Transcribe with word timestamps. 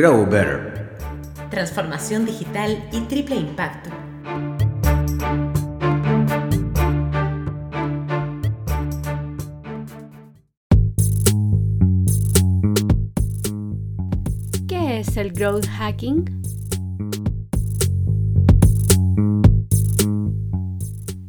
Grow 0.00 0.24
Better. 0.24 0.96
Transformación 1.50 2.24
digital 2.24 2.88
y 2.90 3.02
triple 3.02 3.36
impacto. 3.36 3.90
¿Qué 14.66 15.00
es 15.00 15.18
el 15.18 15.32
growth 15.32 15.66
hacking? 15.66 16.24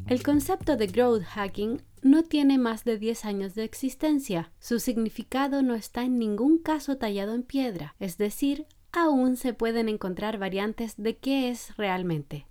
El 0.07 0.23
concepto 0.23 0.77
de 0.77 0.87
growth 0.87 1.23
hacking 1.23 1.81
no 2.01 2.23
tiene 2.23 2.57
más 2.57 2.83
de 2.83 2.97
10 2.97 3.25
años 3.25 3.55
de 3.55 3.63
existencia. 3.63 4.51
Su 4.59 4.79
significado 4.79 5.61
no 5.61 5.75
está 5.75 6.03
en 6.03 6.17
ningún 6.17 6.57
caso 6.57 6.97
tallado 6.97 7.33
en 7.33 7.43
piedra, 7.43 7.95
es 7.99 8.17
decir, 8.17 8.65
aún 8.91 9.37
se 9.37 9.53
pueden 9.53 9.89
encontrar 9.89 10.37
variantes 10.37 10.95
de 10.97 11.17
qué 11.17 11.49
es 11.49 11.75
realmente. 11.77 12.47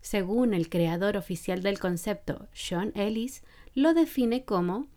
Según 0.00 0.52
el 0.52 0.68
creador 0.68 1.16
oficial 1.16 1.62
del 1.62 1.78
concepto, 1.78 2.48
Sean 2.52 2.92
Ellis, 2.94 3.42
lo 3.74 3.94
define 3.94 4.44
como 4.44 4.88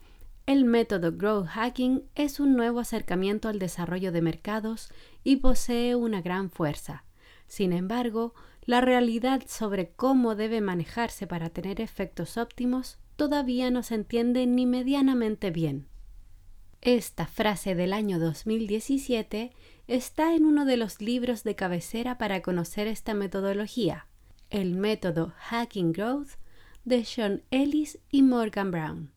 el 0.48 0.66
método 0.66 1.12
Growth 1.12 1.48
Hacking 1.48 2.04
es 2.16 2.40
un 2.40 2.56
nuevo 2.56 2.80
acercamiento 2.80 3.50
al 3.50 3.60
desarrollo 3.60 4.12
de 4.12 4.22
mercados 4.22 4.90
y 5.24 5.38
posee 5.38 5.96
una 5.96 6.22
gran 6.22 6.50
fuerza. 6.50 7.04
Sin 7.48 7.74
embargo, 7.74 8.34
la 8.62 8.82
realidad 8.82 9.44
sobre 9.46 9.92
cómo 9.92 10.36
debe 10.36 10.62
manejarse 10.62 11.28
para 11.28 11.50
tener 11.50 11.82
efectos 11.82 12.38
óptimos 12.38 12.98
todavía 13.18 13.70
no 13.70 13.84
se 13.84 13.96
entiende 13.96 14.48
ni 14.48 14.66
medianamente 14.66 15.52
bien. 15.52 15.88
Esta 16.80 17.28
frase 17.28 17.76
del 17.76 17.92
año 17.92 18.20
2017 18.20 19.52
está 19.88 20.36
en 20.36 20.46
uno 20.46 20.64
de 20.64 20.78
los 20.78 21.02
libros 21.02 21.44
de 21.44 21.56
cabecera 21.56 22.18
para 22.18 22.42
conocer 22.42 22.88
esta 22.88 23.14
metodología, 23.14 24.08
el 24.50 24.76
método 24.76 25.34
Hacking 25.38 25.92
Growth 25.92 26.38
de 26.86 27.04
Sean 27.04 27.44
Ellis 27.52 28.00
y 28.12 28.22
Morgan 28.22 28.72
Brown. 28.72 29.12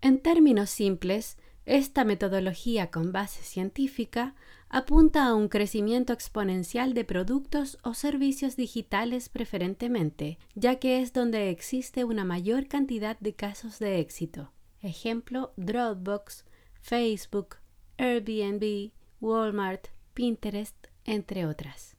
En 0.00 0.18
términos 0.18 0.70
simples, 0.70 1.36
esta 1.66 2.04
metodología 2.04 2.90
con 2.90 3.12
base 3.12 3.42
científica 3.44 4.34
apunta 4.72 5.26
a 5.26 5.34
un 5.34 5.46
crecimiento 5.46 6.12
exponencial 6.12 6.94
de 6.94 7.04
productos 7.04 7.78
o 7.84 7.94
servicios 7.94 8.56
digitales 8.56 9.28
preferentemente, 9.28 10.38
ya 10.56 10.80
que 10.80 11.00
es 11.00 11.12
donde 11.12 11.50
existe 11.50 12.02
una 12.02 12.24
mayor 12.24 12.66
cantidad 12.66 13.16
de 13.20 13.34
casos 13.34 13.78
de 13.78 14.00
éxito. 14.00 14.50
Ejemplo, 14.80 15.52
Dropbox, 15.56 16.44
Facebook, 16.80 17.58
Airbnb, 17.98 18.90
Walmart, 19.20 19.86
Pinterest, 20.14 20.88
entre 21.04 21.46
otras. 21.46 21.96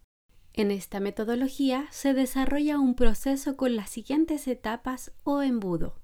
En 0.51 0.69
esta 0.69 0.99
metodología 0.99 1.87
se 1.91 2.13
desarrolla 2.13 2.77
un 2.77 2.95
proceso 2.95 3.55
con 3.55 3.77
las 3.77 3.89
siguientes 3.89 4.49
etapas 4.49 5.13
o 5.23 5.41
embudo 5.41 5.95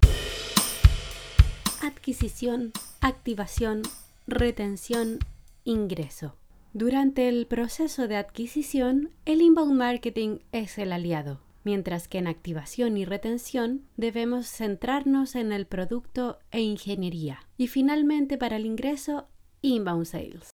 adquisición, 1.81 2.71
activación, 3.01 3.83
retención, 4.27 5.19
ingreso. 5.63 6.38
Durante 6.73 7.27
el 7.27 7.47
proceso 7.47 8.07
de 8.07 8.15
adquisición, 8.15 9.09
el 9.25 9.41
inbound 9.41 9.73
marketing 9.73 10.37
es 10.51 10.77
el 10.77 10.91
aliado, 10.91 11.39
mientras 11.63 12.07
que 12.07 12.19
en 12.19 12.27
activación 12.27 12.95
y 12.95 13.05
retención 13.05 13.81
debemos 13.97 14.45
centrarnos 14.45 15.33
en 15.33 15.51
el 15.51 15.65
producto 15.65 16.37
e 16.51 16.61
ingeniería. 16.61 17.39
Y 17.57 17.67
finalmente 17.67 18.37
para 18.37 18.57
el 18.57 18.67
ingreso, 18.67 19.27
inbound 19.63 20.05
sales. 20.05 20.51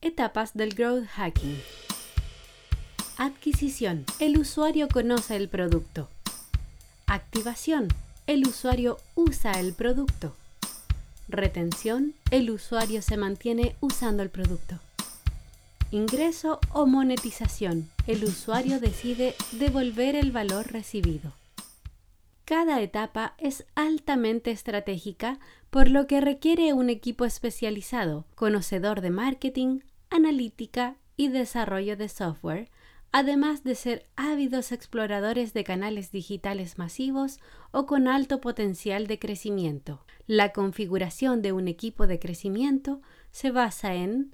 Etapas 0.00 0.54
del 0.54 0.74
growth 0.74 1.04
hacking. 1.04 1.58
Adquisición. 3.18 4.06
El 4.20 4.38
usuario 4.38 4.88
conoce 4.88 5.36
el 5.36 5.50
producto. 5.50 6.08
Activación. 7.06 7.88
El 8.26 8.46
usuario 8.46 8.96
usa 9.16 9.52
el 9.60 9.74
producto. 9.74 10.34
Retención. 11.28 12.14
El 12.30 12.50
usuario 12.50 13.02
se 13.02 13.18
mantiene 13.18 13.76
usando 13.80 14.22
el 14.22 14.30
producto. 14.30 14.80
Ingreso 15.92 16.58
o 16.72 16.86
monetización. 16.86 17.90
El 18.06 18.24
usuario 18.24 18.80
decide 18.80 19.34
devolver 19.52 20.16
el 20.16 20.32
valor 20.32 20.72
recibido. 20.72 21.34
Cada 22.46 22.80
etapa 22.80 23.34
es 23.36 23.66
altamente 23.74 24.52
estratégica, 24.52 25.38
por 25.68 25.90
lo 25.90 26.06
que 26.06 26.22
requiere 26.22 26.72
un 26.72 26.88
equipo 26.88 27.26
especializado, 27.26 28.24
conocedor 28.34 29.02
de 29.02 29.10
marketing, 29.10 29.80
analítica 30.08 30.96
y 31.18 31.28
desarrollo 31.28 31.94
de 31.98 32.08
software, 32.08 32.70
además 33.12 33.62
de 33.62 33.74
ser 33.74 34.06
ávidos 34.16 34.72
exploradores 34.72 35.52
de 35.52 35.62
canales 35.62 36.10
digitales 36.10 36.78
masivos 36.78 37.38
o 37.70 37.84
con 37.84 38.08
alto 38.08 38.40
potencial 38.40 39.06
de 39.06 39.18
crecimiento. 39.18 40.06
La 40.26 40.54
configuración 40.54 41.42
de 41.42 41.52
un 41.52 41.68
equipo 41.68 42.06
de 42.06 42.18
crecimiento 42.18 43.02
se 43.30 43.50
basa 43.50 43.94
en 43.94 44.30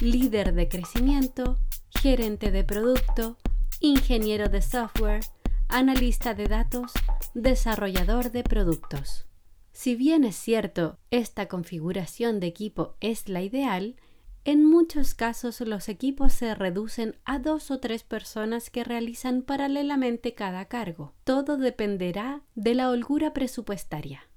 líder 0.00 0.54
de 0.54 0.68
crecimiento, 0.68 1.58
gerente 2.00 2.50
de 2.50 2.64
producto, 2.64 3.36
ingeniero 3.80 4.48
de 4.48 4.60
software, 4.60 5.24
analista 5.68 6.34
de 6.34 6.46
datos, 6.46 6.92
desarrollador 7.34 8.30
de 8.32 8.42
productos. 8.42 9.26
Si 9.72 9.94
bien 9.94 10.24
es 10.24 10.36
cierto, 10.36 10.98
esta 11.10 11.46
configuración 11.46 12.40
de 12.40 12.48
equipo 12.48 12.96
es 13.00 13.28
la 13.28 13.42
ideal, 13.42 13.96
en 14.44 14.64
muchos 14.64 15.14
casos 15.14 15.60
los 15.60 15.88
equipos 15.88 16.32
se 16.34 16.54
reducen 16.54 17.16
a 17.24 17.38
dos 17.38 17.70
o 17.70 17.80
tres 17.80 18.02
personas 18.02 18.70
que 18.70 18.84
realizan 18.84 19.42
paralelamente 19.42 20.34
cada 20.34 20.66
cargo. 20.66 21.14
Todo 21.24 21.56
dependerá 21.56 22.42
de 22.54 22.74
la 22.74 22.90
holgura 22.90 23.32
presupuestaria. 23.32 24.28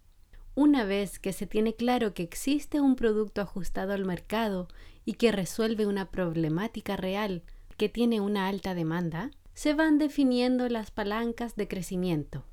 Una 0.55 0.85
vez 0.85 1.19
que 1.19 1.33
se 1.33 1.45
tiene 1.45 1.75
claro 1.75 2.13
que 2.13 2.23
existe 2.23 2.79
un 2.79 2.95
producto 2.95 3.41
ajustado 3.41 3.93
al 3.93 4.05
mercado 4.05 4.69
y 5.07 5.13
que 5.13 5.31
resuelve 5.31 5.87
una 5.87 6.11
problemática 6.11 6.97
real 6.97 7.41
que 7.77 7.87
tiene 7.87 8.19
una 8.19 8.49
alta 8.49 8.75
demanda, 8.75 9.31
se 9.53 9.73
van 9.73 9.99
definiendo 9.99 10.67
las 10.67 10.91
palancas 10.91 11.55
de 11.55 11.69
crecimiento, 11.69 12.43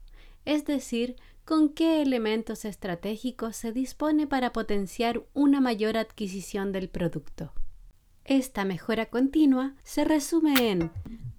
es 0.45 0.65
decir, 0.65 1.17
con 1.45 1.69
qué 1.69 2.01
elementos 2.01 2.65
estratégicos 2.65 3.57
se 3.57 3.73
dispone 3.73 4.29
para 4.29 4.53
potenciar 4.53 5.25
una 5.35 5.61
mayor 5.61 5.97
adquisición 5.97 6.71
del 6.71 6.89
producto. 6.89 7.53
Esta 8.25 8.65
mejora 8.65 9.07
continua 9.07 9.75
se 9.83 10.05
resume 10.05 10.71
en 10.71 10.93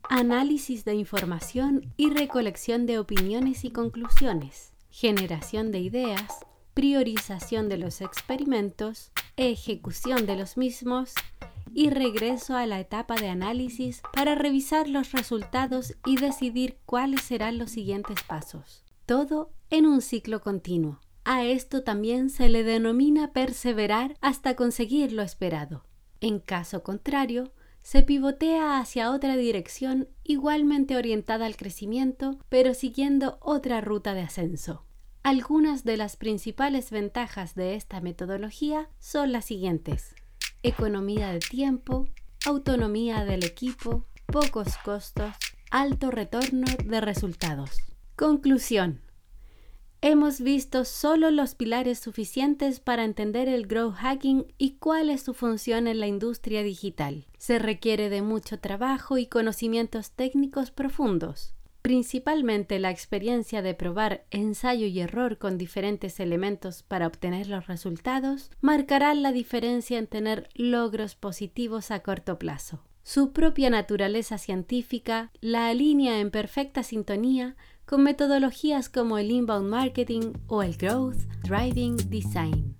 análisis 0.09 0.83
de 0.83 0.95
información 0.95 1.93
y 1.95 2.09
recolección 2.09 2.85
de 2.85 2.99
opiniones 2.99 3.63
y 3.63 3.71
conclusiones, 3.71 4.73
generación 4.89 5.71
de 5.71 5.79
ideas, 5.79 6.45
priorización 6.75 7.67
de 7.67 7.77
los 7.77 8.01
experimentos, 8.01 9.11
ejecución 9.35 10.27
de 10.27 10.35
los 10.35 10.57
mismos 10.57 11.15
y 11.73 11.89
regreso 11.89 12.55
a 12.55 12.67
la 12.67 12.79
etapa 12.79 13.15
de 13.15 13.29
análisis 13.29 14.03
para 14.13 14.35
revisar 14.35 14.87
los 14.87 15.11
resultados 15.11 15.95
y 16.05 16.17
decidir 16.17 16.77
cuáles 16.85 17.23
serán 17.23 17.57
los 17.57 17.71
siguientes 17.71 18.21
pasos 18.21 18.85
todo 19.05 19.51
en 19.69 19.85
un 19.85 20.01
ciclo 20.01 20.41
continuo. 20.41 20.99
A 21.23 21.43
esto 21.43 21.83
también 21.83 22.29
se 22.29 22.49
le 22.49 22.63
denomina 22.63 23.33
perseverar 23.33 24.15
hasta 24.21 24.55
conseguir 24.55 25.11
lo 25.11 25.21
esperado. 25.21 25.85
En 26.21 26.39
caso 26.39 26.83
contrario, 26.83 27.51
se 27.81 28.01
pivotea 28.01 28.79
hacia 28.79 29.11
otra 29.11 29.35
dirección 29.35 30.07
igualmente 30.23 30.97
orientada 30.97 31.45
al 31.45 31.55
crecimiento, 31.55 32.39
pero 32.49 32.73
siguiendo 32.73 33.37
otra 33.41 33.81
ruta 33.81 34.13
de 34.13 34.21
ascenso. 34.21 34.85
Algunas 35.25 35.83
de 35.83 35.97
las 35.97 36.17
principales 36.17 36.91
ventajas 36.91 37.55
de 37.55 37.73
esta 37.73 37.99
metodología 37.99 38.89
son 38.99 39.31
las 39.31 39.45
siguientes. 39.45 40.13
Economía 40.61 41.29
de 41.29 41.39
tiempo, 41.39 42.07
autonomía 42.45 43.25
del 43.25 43.43
equipo, 43.43 44.05
pocos 44.27 44.77
costos, 44.85 45.33
alto 45.71 46.11
retorno 46.11 46.67
de 46.85 47.01
resultados. 47.01 47.71
Conclusión. 48.15 49.01
Hemos 50.01 50.41
visto 50.41 50.85
solo 50.85 51.31
los 51.31 51.55
pilares 51.55 51.97
suficientes 51.97 52.79
para 52.79 53.03
entender 53.03 53.47
el 53.47 53.65
growth 53.65 53.95
hacking 53.95 54.53
y 54.59 54.75
cuál 54.75 55.09
es 55.09 55.23
su 55.23 55.33
función 55.33 55.87
en 55.87 56.01
la 56.01 56.05
industria 56.05 56.61
digital. 56.61 57.25
Se 57.39 57.57
requiere 57.57 58.11
de 58.11 58.21
mucho 58.21 58.59
trabajo 58.59 59.17
y 59.17 59.25
conocimientos 59.25 60.11
técnicos 60.11 60.69
profundos. 60.69 61.54
Principalmente 61.85 62.79
la 62.79 62.89
experiencia 62.89 63.61
de 63.61 63.75
probar 63.75 64.25
ensayo 64.31 64.87
y 64.87 65.01
error 65.01 65.37
con 65.37 65.59
diferentes 65.59 66.19
elementos 66.19 66.81
para 66.81 67.05
obtener 67.05 67.47
los 67.47 67.67
resultados 67.67 68.49
marcará 68.59 69.13
la 69.13 69.31
diferencia 69.31 69.99
en 69.99 70.07
tener 70.07 70.49
logros 70.55 71.13
positivos 71.13 71.91
a 71.91 71.99
corto 71.99 72.39
plazo. 72.39 72.79
Su 73.03 73.33
propia 73.33 73.69
naturaleza 73.69 74.39
científica 74.39 75.29
la 75.41 75.67
alinea 75.67 76.19
en 76.21 76.31
perfecta 76.31 76.81
sintonía 76.81 77.55
con 77.85 78.01
metodologías 78.01 78.89
como 78.89 79.19
el 79.19 79.29
inbound 79.29 79.69
marketing 79.69 80.33
o 80.47 80.63
el 80.63 80.75
growth 80.77 81.19
driving 81.43 81.97
design. 82.09 82.75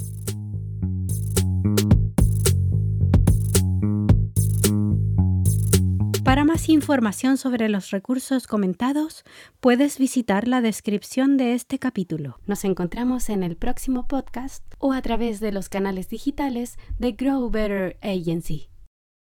Más 6.56 6.70
información 6.70 7.36
sobre 7.36 7.68
los 7.68 7.90
recursos 7.92 8.48
comentados, 8.48 9.26
puedes 9.60 9.98
visitar 9.98 10.48
la 10.48 10.62
descripción 10.62 11.36
de 11.36 11.54
este 11.54 11.80
capítulo. 11.80 12.40
Nos 12.48 12.64
encontramos 12.64 13.28
en 13.28 13.44
el 13.44 13.58
próximo 13.58 14.08
podcast 14.08 14.64
o 14.80 14.94
a 14.94 15.02
través 15.02 15.42
de 15.42 15.52
los 15.52 15.68
canales 15.68 16.08
digitales 16.08 16.78
de 16.98 17.12
Grow 17.12 17.50
Better 17.50 17.98
Agency. 18.02 18.70